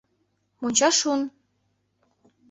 Монча 0.59 0.89
шуын... 0.99 1.21